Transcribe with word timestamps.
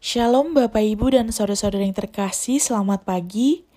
Shalom 0.00 0.56
Bapak 0.56 0.80
Ibu 0.80 1.12
dan 1.12 1.28
saudara-saudara 1.28 1.84
yang 1.84 1.92
terkasih, 1.92 2.56
selamat 2.56 3.04
pagi. 3.04 3.68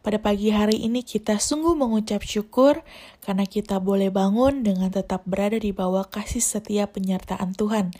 Pada 0.00 0.16
pagi 0.16 0.48
hari 0.48 0.80
ini 0.80 1.04
kita 1.04 1.36
sungguh 1.36 1.76
mengucap 1.76 2.24
syukur 2.24 2.80
karena 3.20 3.44
kita 3.44 3.76
boleh 3.76 4.08
bangun 4.08 4.64
dengan 4.64 4.88
tetap 4.88 5.28
berada 5.28 5.60
di 5.60 5.76
bawah 5.76 6.08
kasih 6.08 6.40
setia 6.40 6.88
penyertaan 6.88 7.52
Tuhan. 7.52 7.92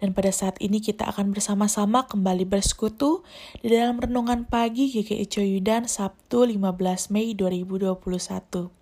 Dan 0.00 0.16
pada 0.16 0.32
saat 0.32 0.56
ini 0.64 0.80
kita 0.80 1.04
akan 1.04 1.36
bersama-sama 1.36 2.08
kembali 2.08 2.48
bersekutu 2.48 3.20
di 3.60 3.76
dalam 3.76 4.00
renungan 4.00 4.48
pagi 4.48 4.88
GKI 4.88 5.28
Coyudan 5.28 5.84
Sabtu 5.84 6.48
15 6.48 7.12
Mei 7.12 7.36
2021. 7.36 8.72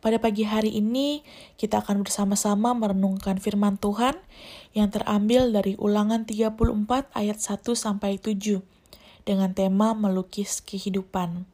Pada 0.00 0.16
pagi 0.16 0.48
hari 0.48 0.80
ini, 0.80 1.20
kita 1.60 1.84
akan 1.84 2.00
bersama-sama 2.00 2.72
merenungkan 2.72 3.36
firman 3.36 3.76
Tuhan 3.76 4.16
yang 4.72 4.88
terambil 4.88 5.52
dari 5.52 5.76
ulangan 5.76 6.24
34 6.24 7.12
ayat 7.12 7.36
1 7.36 7.76
sampai 7.76 8.16
7 8.16 8.64
dengan 9.28 9.52
tema 9.52 9.92
melukis 9.92 10.64
kehidupan. 10.64 11.44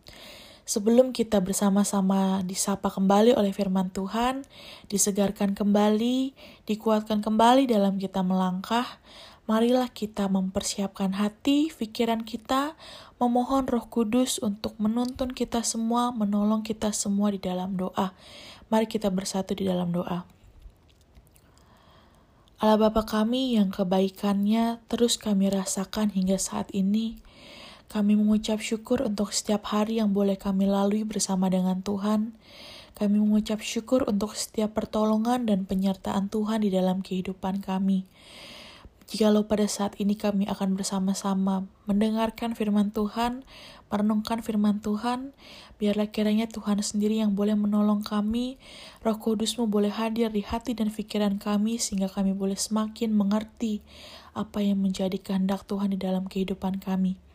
Sebelum 0.63 1.11
kita 1.11 1.43
bersama-sama 1.43 2.47
disapa 2.47 2.87
kembali 2.87 3.35
oleh 3.35 3.51
firman 3.51 3.91
Tuhan, 3.91 4.47
disegarkan 4.87 5.59
kembali, 5.59 6.31
dikuatkan 6.71 7.27
kembali 7.27 7.67
dalam 7.67 7.99
kita 7.99 8.23
melangkah, 8.23 8.87
marilah 9.47 9.91
kita 9.91 10.27
mempersiapkan 10.27 11.15
hati, 11.15 11.71
pikiran 11.71 12.27
kita, 12.27 12.75
memohon 13.23 13.71
Roh 13.71 13.87
Kudus 13.87 14.43
untuk 14.43 14.75
menuntun 14.83 15.31
kita 15.33 15.63
semua, 15.63 16.11
menolong 16.11 16.67
kita 16.67 16.91
semua 16.91 17.31
di 17.31 17.39
dalam 17.39 17.79
doa. 17.79 18.13
Mari 18.67 18.91
kita 18.91 19.09
bersatu 19.15 19.55
di 19.55 19.65
dalam 19.65 19.95
doa. 19.95 20.27
Allah 22.57 22.81
Bapa 22.81 23.07
kami 23.07 23.55
yang 23.55 23.71
kebaikannya 23.71 24.81
terus 24.91 25.21
kami 25.21 25.53
rasakan 25.53 26.11
hingga 26.11 26.41
saat 26.41 26.73
ini, 26.73 27.21
kami 27.87 28.19
mengucap 28.19 28.59
syukur 28.59 29.07
untuk 29.07 29.31
setiap 29.31 29.71
hari 29.71 30.03
yang 30.03 30.11
boleh 30.11 30.35
kami 30.35 30.67
lalui 30.67 31.07
bersama 31.07 31.47
dengan 31.47 31.87
Tuhan. 31.87 32.35
Kami 32.97 33.17
mengucap 33.21 33.61
syukur 33.61 34.09
untuk 34.09 34.35
setiap 34.35 34.73
pertolongan 34.73 35.47
dan 35.47 35.69
penyertaan 35.69 36.33
Tuhan 36.33 36.65
di 36.65 36.73
dalam 36.73 37.05
kehidupan 37.05 37.61
kami. 37.61 38.09
Jikalau 39.07 39.47
pada 39.47 39.71
saat 39.71 39.95
ini 40.03 40.19
kami 40.19 40.51
akan 40.51 40.75
bersama-sama 40.75 41.71
mendengarkan 41.87 42.59
firman 42.59 42.91
Tuhan, 42.91 43.47
merenungkan 43.87 44.43
firman 44.43 44.83
Tuhan, 44.83 45.31
biarlah 45.79 46.11
kiranya 46.11 46.51
Tuhan 46.51 46.83
sendiri 46.83 47.23
yang 47.23 47.39
boleh 47.39 47.55
menolong 47.55 48.03
kami, 48.03 48.59
roh 49.07 49.15
kudusmu 49.15 49.71
boleh 49.71 49.95
hadir 49.95 50.35
di 50.35 50.43
hati 50.43 50.75
dan 50.75 50.91
pikiran 50.91 51.39
kami 51.39 51.79
sehingga 51.79 52.11
kami 52.11 52.35
boleh 52.35 52.59
semakin 52.59 53.15
mengerti 53.15 53.79
apa 54.35 54.59
yang 54.59 54.83
menjadi 54.83 55.23
kehendak 55.23 55.63
Tuhan 55.71 55.95
di 55.95 55.99
dalam 56.03 56.27
kehidupan 56.27 56.83
kami. 56.83 57.26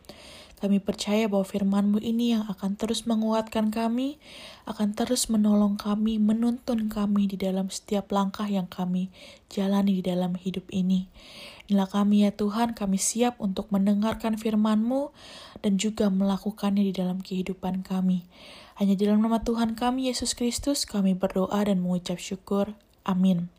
Kami 0.62 0.78
percaya 0.78 1.26
bahwa 1.26 1.42
firman-Mu 1.42 1.98
ini 1.98 2.38
yang 2.38 2.46
akan 2.46 2.78
terus 2.78 3.02
menguatkan 3.02 3.74
kami, 3.74 4.22
akan 4.62 4.94
terus 4.94 5.26
menolong 5.26 5.74
kami, 5.74 6.22
menuntun 6.22 6.86
kami 6.86 7.26
di 7.26 7.34
dalam 7.34 7.66
setiap 7.66 8.14
langkah 8.14 8.46
yang 8.46 8.70
kami 8.70 9.10
jalani 9.50 9.98
di 9.98 10.06
dalam 10.06 10.38
hidup 10.38 10.70
ini. 10.70 11.10
Inilah 11.66 11.90
kami 11.90 12.22
ya 12.22 12.30
Tuhan, 12.30 12.78
kami 12.78 12.94
siap 12.94 13.42
untuk 13.42 13.74
mendengarkan 13.74 14.38
firman-Mu 14.38 15.10
dan 15.66 15.82
juga 15.82 16.06
melakukannya 16.14 16.86
di 16.86 16.94
dalam 16.94 17.18
kehidupan 17.18 17.82
kami. 17.82 18.22
Hanya 18.78 18.94
di 18.94 19.02
dalam 19.02 19.18
nama 19.18 19.42
Tuhan 19.42 19.74
kami, 19.74 20.14
Yesus 20.14 20.38
Kristus, 20.38 20.86
kami 20.86 21.18
berdoa 21.18 21.58
dan 21.66 21.82
mengucap 21.82 22.22
syukur. 22.22 22.78
Amin. 23.02 23.50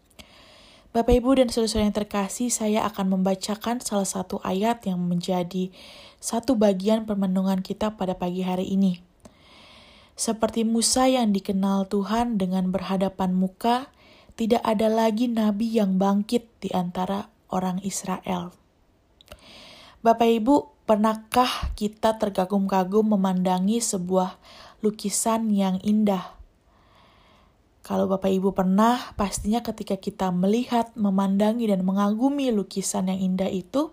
Bapak 0.94 1.09
Ibu 1.09 1.41
dan 1.41 1.49
saudara-saudara 1.49 1.89
yang 1.89 1.97
terkasih, 2.05 2.53
saya 2.53 2.86
akan 2.86 3.17
membacakan 3.17 3.81
salah 3.81 4.05
satu 4.05 4.38
ayat 4.45 4.86
yang 4.86 5.02
menjadi 5.02 5.73
satu 6.22 6.53
bagian 6.53 7.09
permenungan 7.09 7.66
kita 7.66 7.97
pada 7.97 8.13
pagi 8.13 8.45
hari 8.45 8.69
ini. 8.69 9.02
Seperti 10.13 10.61
Musa 10.61 11.09
yang 11.09 11.33
dikenal 11.33 11.89
Tuhan 11.89 12.38
dengan 12.38 12.69
berhadapan 12.69 13.34
muka, 13.34 13.90
tidak 14.38 14.62
ada 14.62 14.85
lagi 14.85 15.25
nabi 15.25 15.81
yang 15.81 15.97
bangkit 15.97 16.45
di 16.62 16.69
antara 16.78 17.25
orang 17.50 17.81
Israel. 17.81 18.53
Bapak 20.06 20.29
Ibu, 20.29 20.85
pernahkah 20.85 21.73
kita 21.73 22.22
terkagum-kagum 22.22 23.17
memandangi 23.17 23.81
sebuah 23.81 24.38
lukisan 24.85 25.50
yang 25.50 25.81
indah? 25.81 26.42
Kalau 27.83 28.07
Bapak 28.07 28.31
Ibu 28.31 28.55
pernah, 28.55 29.11
pastinya 29.19 29.59
ketika 29.59 29.99
kita 29.99 30.31
melihat, 30.31 30.95
memandangi, 30.95 31.67
dan 31.67 31.83
mengagumi 31.83 32.47
lukisan 32.55 33.11
yang 33.11 33.19
indah 33.19 33.51
itu, 33.51 33.91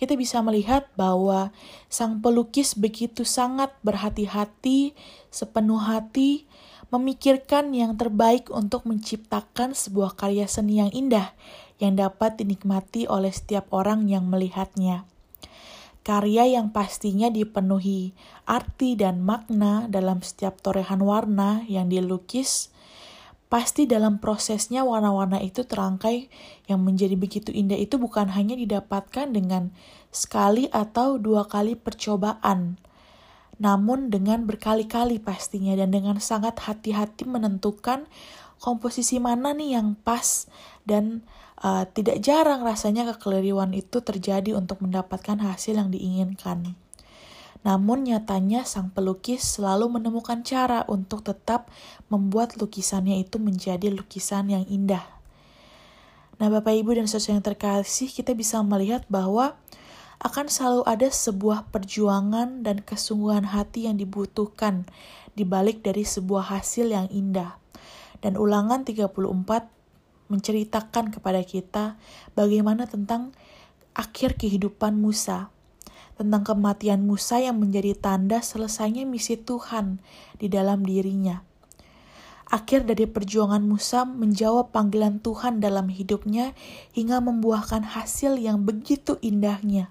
kita 0.00 0.16
bisa 0.16 0.40
melihat 0.40 0.88
bahwa 0.96 1.52
sang 1.92 2.24
pelukis 2.24 2.72
begitu 2.72 3.28
sangat 3.28 3.76
berhati-hati, 3.84 4.96
sepenuh 5.28 5.76
hati, 5.76 6.48
memikirkan 6.88 7.76
yang 7.76 8.00
terbaik 8.00 8.48
untuk 8.48 8.88
menciptakan 8.88 9.76
sebuah 9.76 10.16
karya 10.16 10.48
seni 10.48 10.80
yang 10.80 10.88
indah 10.88 11.36
yang 11.76 12.00
dapat 12.00 12.40
dinikmati 12.40 13.04
oleh 13.04 13.28
setiap 13.28 13.68
orang 13.76 14.08
yang 14.08 14.32
melihatnya. 14.32 15.04
Karya 16.00 16.56
yang 16.56 16.72
pastinya 16.72 17.28
dipenuhi 17.28 18.16
arti 18.48 18.96
dan 18.96 19.20
makna 19.20 19.84
dalam 19.92 20.24
setiap 20.24 20.56
torehan 20.64 21.04
warna 21.04 21.60
yang 21.68 21.92
dilukis, 21.92 22.72
pasti 23.50 23.84
dalam 23.84 24.22
prosesnya 24.22 24.86
warna-warna 24.86 25.42
itu 25.42 25.66
terangkai 25.66 26.30
yang 26.70 26.86
menjadi 26.86 27.18
begitu 27.18 27.50
indah 27.50 27.76
itu 27.76 27.98
bukan 27.98 28.30
hanya 28.30 28.54
didapatkan 28.54 29.26
dengan 29.34 29.74
sekali 30.14 30.70
atau 30.70 31.18
dua 31.18 31.50
kali 31.50 31.74
percobaan, 31.74 32.78
namun 33.58 34.08
dengan 34.08 34.46
berkali-kali 34.46 35.18
pastinya 35.18 35.74
dan 35.74 35.90
dengan 35.90 36.22
sangat 36.22 36.62
hati-hati 36.62 37.26
menentukan 37.26 38.06
komposisi 38.62 39.18
mana 39.18 39.50
nih 39.50 39.74
yang 39.74 39.98
pas 39.98 40.46
dan 40.86 41.26
uh, 41.58 41.90
tidak 41.90 42.22
jarang 42.22 42.62
rasanya 42.62 43.02
kekeliruan 43.16 43.74
itu 43.74 43.98
terjadi 43.98 44.54
untuk 44.54 44.78
mendapatkan 44.78 45.42
hasil 45.42 45.74
yang 45.74 45.90
diinginkan. 45.90 46.78
Namun 47.60 48.08
nyatanya 48.08 48.64
sang 48.64 48.88
pelukis 48.88 49.44
selalu 49.44 50.00
menemukan 50.00 50.40
cara 50.40 50.88
untuk 50.88 51.20
tetap 51.20 51.68
membuat 52.08 52.56
lukisannya 52.56 53.20
itu 53.20 53.36
menjadi 53.36 53.92
lukisan 53.92 54.48
yang 54.48 54.64
indah. 54.64 55.04
Nah 56.40 56.48
Bapak 56.48 56.72
Ibu 56.72 56.96
dan 56.96 57.04
saudara 57.04 57.36
yang 57.36 57.44
terkasih 57.44 58.08
kita 58.08 58.32
bisa 58.32 58.64
melihat 58.64 59.04
bahwa 59.12 59.60
akan 60.24 60.48
selalu 60.48 60.82
ada 60.88 61.08
sebuah 61.08 61.68
perjuangan 61.68 62.64
dan 62.64 62.80
kesungguhan 62.80 63.52
hati 63.52 63.88
yang 63.88 64.00
dibutuhkan 64.00 64.88
di 65.36 65.44
balik 65.44 65.84
dari 65.84 66.04
sebuah 66.04 66.56
hasil 66.56 66.92
yang 66.92 67.08
indah. 67.12 67.60
Dan 68.24 68.36
ulangan 68.40 68.84
34 68.84 69.16
menceritakan 70.32 71.12
kepada 71.12 71.40
kita 71.44 72.00
bagaimana 72.32 72.88
tentang 72.88 73.32
akhir 73.92 74.40
kehidupan 74.40 74.96
Musa 74.96 75.52
tentang 76.20 76.44
kematian 76.44 77.00
Musa 77.08 77.40
yang 77.40 77.56
menjadi 77.56 77.96
tanda 77.96 78.44
selesainya 78.44 79.08
misi 79.08 79.40
Tuhan 79.40 80.04
di 80.36 80.52
dalam 80.52 80.84
dirinya. 80.84 81.40
Akhir 82.52 82.84
dari 82.84 83.08
perjuangan 83.08 83.64
Musa 83.64 84.04
menjawab 84.04 84.68
panggilan 84.68 85.24
Tuhan 85.24 85.64
dalam 85.64 85.88
hidupnya 85.88 86.52
hingga 86.92 87.24
membuahkan 87.24 87.96
hasil 87.96 88.36
yang 88.36 88.68
begitu 88.68 89.16
indahnya. 89.24 89.88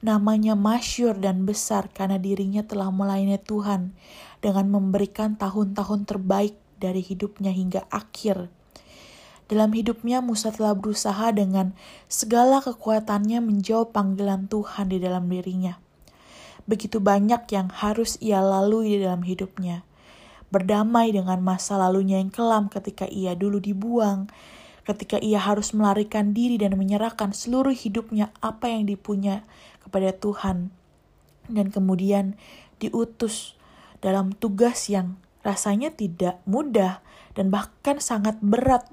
Namanya 0.00 0.56
masyur 0.56 1.20
dan 1.20 1.44
besar 1.44 1.92
karena 1.92 2.16
dirinya 2.16 2.64
telah 2.64 2.88
melayani 2.88 3.36
Tuhan 3.36 3.92
dengan 4.40 4.72
memberikan 4.72 5.36
tahun-tahun 5.36 6.08
terbaik 6.08 6.56
dari 6.80 7.04
hidupnya 7.04 7.52
hingga 7.52 7.84
akhir 7.92 8.48
dalam 9.46 9.70
hidupnya 9.70 10.18
Musa 10.18 10.50
telah 10.50 10.74
berusaha 10.74 11.30
dengan 11.30 11.74
segala 12.10 12.58
kekuatannya 12.58 13.38
menjawab 13.38 13.94
panggilan 13.94 14.50
Tuhan 14.50 14.90
di 14.90 14.98
dalam 14.98 15.30
dirinya. 15.30 15.78
Begitu 16.66 16.98
banyak 16.98 17.46
yang 17.54 17.70
harus 17.70 18.18
ia 18.18 18.42
lalui 18.42 18.98
di 18.98 19.06
dalam 19.06 19.22
hidupnya. 19.22 19.86
Berdamai 20.50 21.14
dengan 21.14 21.38
masa 21.42 21.78
lalunya 21.78 22.18
yang 22.18 22.34
kelam 22.34 22.66
ketika 22.66 23.06
ia 23.06 23.38
dulu 23.38 23.62
dibuang, 23.62 24.26
ketika 24.82 25.18
ia 25.22 25.38
harus 25.38 25.70
melarikan 25.74 26.34
diri 26.34 26.58
dan 26.58 26.74
menyerahkan 26.74 27.30
seluruh 27.30 27.74
hidupnya 27.74 28.34
apa 28.42 28.70
yang 28.70 28.86
dipunya 28.86 29.46
kepada 29.82 30.10
Tuhan. 30.14 30.74
Dan 31.46 31.70
kemudian 31.70 32.34
diutus 32.82 33.54
dalam 34.02 34.34
tugas 34.34 34.90
yang 34.90 35.18
rasanya 35.46 35.94
tidak 35.94 36.42
mudah 36.50 36.98
dan 37.38 37.54
bahkan 37.54 38.02
sangat 38.02 38.34
berat 38.42 38.90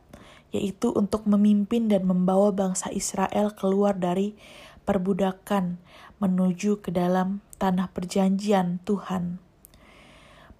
yaitu 0.53 0.93
untuk 0.93 1.25
memimpin 1.25 1.89
dan 1.89 2.05
membawa 2.05 2.53
bangsa 2.53 2.93
Israel 2.93 3.51
keluar 3.57 3.97
dari 3.97 4.37
perbudakan 4.85 5.81
menuju 6.21 6.79
ke 6.85 6.93
dalam 6.93 7.41
tanah 7.57 7.89
perjanjian 7.89 8.79
Tuhan. 8.85 9.41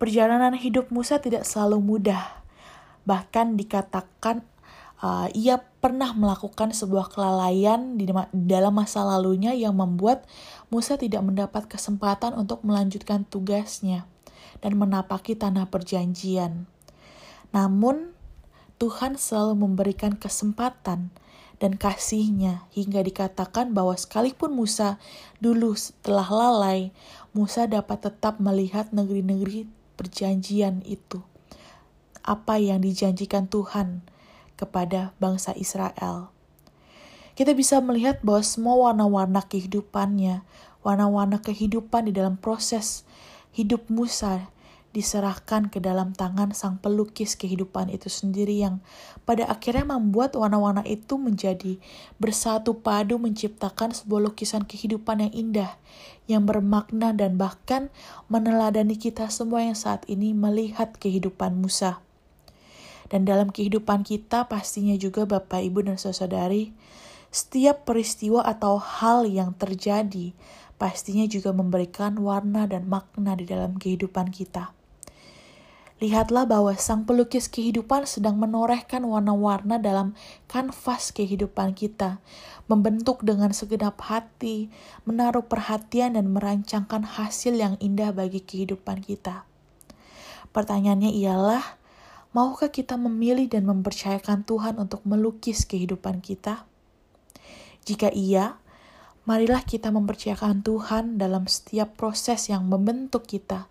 Perjalanan 0.02 0.58
hidup 0.58 0.90
Musa 0.92 1.22
tidak 1.22 1.48
selalu 1.48 1.80
mudah, 1.80 2.44
bahkan 3.08 3.56
dikatakan 3.56 4.44
uh, 5.00 5.30
ia 5.32 5.62
pernah 5.84 6.16
melakukan 6.16 6.72
sebuah 6.72 7.12
kelalaian 7.12 8.00
di 8.00 8.10
dalam 8.34 8.74
masa 8.74 9.04
lalunya 9.04 9.52
yang 9.52 9.76
membuat 9.76 10.26
Musa 10.72 10.96
tidak 10.96 11.22
mendapat 11.22 11.70
kesempatan 11.70 12.34
untuk 12.34 12.66
melanjutkan 12.66 13.28
tugasnya 13.28 14.10
dan 14.64 14.80
menapaki 14.80 15.36
tanah 15.36 15.68
perjanjian. 15.68 16.66
Namun, 17.52 18.13
Tuhan 18.84 19.16
selalu 19.16 19.64
memberikan 19.64 20.12
kesempatan 20.12 21.08
dan 21.56 21.80
kasihnya 21.80 22.68
hingga 22.76 23.00
dikatakan 23.00 23.72
bahwa 23.72 23.96
sekalipun 23.96 24.52
Musa 24.52 25.00
dulu 25.40 25.72
setelah 25.80 26.28
lalai, 26.28 26.92
Musa 27.32 27.64
dapat 27.64 28.12
tetap 28.12 28.44
melihat 28.44 28.92
negeri-negeri 28.92 29.72
perjanjian 29.96 30.84
itu. 30.84 31.24
Apa 32.28 32.60
yang 32.60 32.84
dijanjikan 32.84 33.48
Tuhan 33.48 34.04
kepada 34.60 35.16
bangsa 35.16 35.56
Israel. 35.56 36.36
Kita 37.40 37.56
bisa 37.56 37.80
melihat 37.80 38.20
bahwa 38.20 38.44
semua 38.44 38.76
warna-warna 38.92 39.48
kehidupannya, 39.48 40.44
warna-warna 40.84 41.40
kehidupan 41.40 42.12
di 42.12 42.20
dalam 42.20 42.36
proses 42.36 43.08
hidup 43.56 43.88
Musa 43.88 44.52
diserahkan 44.94 45.74
ke 45.74 45.82
dalam 45.82 46.14
tangan 46.14 46.54
sang 46.54 46.78
pelukis 46.78 47.34
kehidupan 47.34 47.90
itu 47.90 48.14
sendiri 48.14 48.62
yang 48.62 48.78
pada 49.26 49.50
akhirnya 49.50 49.98
membuat 49.98 50.38
warna-warna 50.38 50.86
itu 50.86 51.18
menjadi 51.18 51.82
bersatu 52.22 52.78
padu 52.78 53.18
menciptakan 53.18 53.92
sebuah 53.92 54.30
lukisan 54.30 54.70
kehidupan 54.70 55.26
yang 55.26 55.34
indah, 55.34 55.72
yang 56.30 56.46
bermakna 56.46 57.10
dan 57.12 57.42
bahkan 57.42 57.90
meneladani 58.30 58.94
kita 58.94 59.34
semua 59.34 59.66
yang 59.66 59.76
saat 59.76 60.06
ini 60.06 60.38
melihat 60.38 60.94
kehidupan 61.02 61.58
Musa. 61.58 61.98
Dan 63.10 63.26
dalam 63.26 63.50
kehidupan 63.50 64.06
kita 64.06 64.46
pastinya 64.46 64.94
juga 64.98 65.26
Bapak, 65.26 65.62
Ibu, 65.62 65.90
dan 65.90 65.98
saudari, 65.98 66.74
setiap 67.34 67.90
peristiwa 67.90 68.46
atau 68.46 68.78
hal 68.78 69.26
yang 69.26 69.58
terjadi 69.58 70.38
pastinya 70.78 71.24
juga 71.30 71.56
memberikan 71.56 72.18
warna 72.20 72.68
dan 72.68 72.90
makna 72.92 73.34
di 73.40 73.48
dalam 73.48 73.78
kehidupan 73.80 74.30
kita. 74.30 74.83
Lihatlah 76.02 76.50
bahwa 76.50 76.74
sang 76.80 77.06
pelukis 77.06 77.52
kehidupan 77.52 78.10
sedang 78.10 78.42
menorehkan 78.42 79.06
warna-warna 79.06 79.78
dalam 79.78 80.18
kanvas 80.50 81.14
kehidupan 81.14 81.78
kita, 81.78 82.22
membentuk 82.66 83.22
dengan 83.22 83.54
segenap 83.54 84.02
hati, 84.02 84.74
menaruh 85.06 85.46
perhatian 85.46 86.18
dan 86.18 86.34
merancangkan 86.34 87.06
hasil 87.06 87.54
yang 87.56 87.76
indah 87.78 88.10
bagi 88.10 88.42
kehidupan 88.42 89.06
kita. 89.06 89.46
Pertanyaannya 90.52 91.14
ialah, 91.14 91.84
Maukah 92.34 92.74
kita 92.74 92.98
memilih 92.98 93.46
dan 93.46 93.70
mempercayakan 93.70 94.42
Tuhan 94.42 94.82
untuk 94.82 95.06
melukis 95.06 95.70
kehidupan 95.70 96.18
kita? 96.18 96.66
Jika 97.86 98.10
iya, 98.10 98.58
marilah 99.30 99.62
kita 99.62 99.94
mempercayakan 99.94 100.66
Tuhan 100.66 101.22
dalam 101.22 101.46
setiap 101.46 101.94
proses 101.94 102.50
yang 102.50 102.66
membentuk 102.66 103.30
kita. 103.30 103.70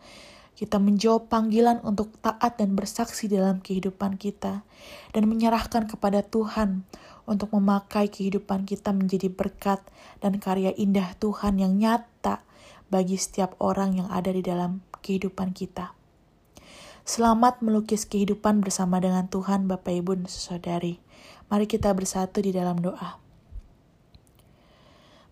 Kita 0.52 0.76
menjawab 0.76 1.32
panggilan 1.32 1.80
untuk 1.80 2.12
taat 2.20 2.60
dan 2.60 2.76
bersaksi 2.76 3.26
dalam 3.26 3.64
kehidupan 3.64 4.20
kita, 4.20 4.62
dan 5.16 5.22
menyerahkan 5.24 5.88
kepada 5.88 6.20
Tuhan 6.20 6.84
untuk 7.24 7.56
memakai 7.56 8.12
kehidupan 8.12 8.68
kita 8.68 8.92
menjadi 8.92 9.32
berkat 9.32 9.80
dan 10.20 10.36
karya 10.36 10.74
indah 10.76 11.16
Tuhan 11.16 11.56
yang 11.56 11.80
nyata 11.80 12.44
bagi 12.92 13.16
setiap 13.16 13.56
orang 13.64 14.04
yang 14.04 14.08
ada 14.12 14.28
di 14.28 14.44
dalam 14.44 14.84
kehidupan 15.00 15.56
kita. 15.56 15.96
Selamat 17.02 17.64
melukis 17.64 18.06
kehidupan 18.06 18.62
bersama 18.62 19.02
dengan 19.02 19.26
Tuhan, 19.26 19.66
Bapak, 19.66 19.90
Ibu, 19.90 20.22
dan 20.22 20.28
Saudari. 20.30 21.02
Mari 21.50 21.66
kita 21.66 21.90
bersatu 21.90 22.38
di 22.38 22.54
dalam 22.54 22.78
doa. 22.78 23.18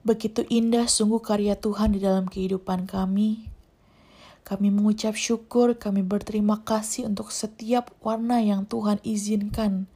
Begitu 0.01 0.49
indah 0.49 0.89
sungguh 0.89 1.21
karya 1.21 1.55
Tuhan 1.61 1.93
di 1.95 2.01
dalam 2.01 2.27
kehidupan 2.27 2.89
kami. 2.89 3.50
Kami 4.43 4.73
mengucap 4.73 5.15
syukur, 5.15 5.79
kami 5.79 6.03
berterima 6.03 6.61
kasih 6.67 7.07
untuk 7.07 7.31
setiap 7.31 7.95
warna 8.03 8.43
yang 8.43 8.67
Tuhan 8.67 8.99
izinkan 9.07 9.87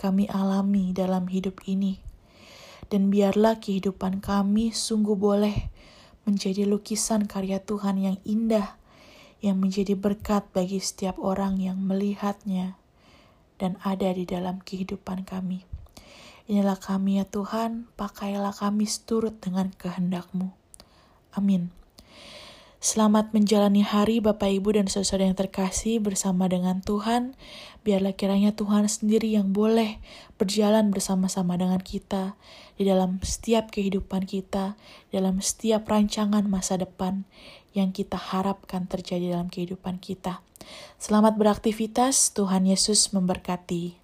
kami 0.00 0.26
alami 0.32 0.96
dalam 0.96 1.28
hidup 1.28 1.60
ini. 1.68 2.00
Dan 2.90 3.12
biarlah 3.12 3.60
kehidupan 3.60 4.24
kami 4.24 4.72
sungguh 4.72 5.14
boleh 5.14 5.70
menjadi 6.24 6.66
lukisan 6.66 7.28
karya 7.28 7.62
Tuhan 7.62 8.00
yang 8.00 8.16
indah 8.26 8.80
yang 9.40 9.56
menjadi 9.56 9.96
berkat 9.96 10.44
bagi 10.52 10.80
setiap 10.80 11.16
orang 11.16 11.56
yang 11.60 11.80
melihatnya 11.80 12.76
dan 13.56 13.76
ada 13.84 14.12
di 14.12 14.28
dalam 14.28 14.60
kehidupan 14.60 15.24
kami. 15.24 15.64
Inilah 16.48 16.76
kami 16.76 17.20
ya 17.20 17.26
Tuhan, 17.28 17.88
pakailah 17.94 18.52
kami 18.56 18.84
seturut 18.88 19.36
dengan 19.38 19.72
kehendak-Mu. 19.76 20.50
Amin. 21.36 21.70
Selamat 22.80 23.36
menjalani 23.36 23.84
hari 23.84 24.24
Bapak 24.24 24.48
Ibu 24.48 24.72
dan 24.72 24.88
saudara 24.88 25.28
yang 25.28 25.36
terkasih 25.36 26.00
bersama 26.00 26.48
dengan 26.48 26.80
Tuhan. 26.80 27.36
Biarlah 27.84 28.16
kiranya 28.16 28.56
Tuhan 28.56 28.88
sendiri 28.88 29.36
yang 29.36 29.52
boleh 29.52 30.00
berjalan 30.40 30.88
bersama-sama 30.88 31.60
dengan 31.60 31.76
kita 31.84 32.40
di 32.80 32.88
dalam 32.88 33.20
setiap 33.20 33.68
kehidupan 33.68 34.24
kita, 34.24 34.80
dalam 35.12 35.44
setiap 35.44 35.84
rancangan 35.92 36.48
masa 36.48 36.80
depan 36.80 37.28
yang 37.76 37.92
kita 37.92 38.16
harapkan 38.16 38.88
terjadi 38.88 39.36
dalam 39.36 39.52
kehidupan 39.52 40.00
kita. 40.00 40.40
Selamat 40.96 41.36
beraktivitas, 41.36 42.32
Tuhan 42.32 42.64
Yesus 42.64 43.12
memberkati. 43.12 43.99